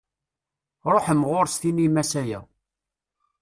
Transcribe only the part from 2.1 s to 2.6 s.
aya.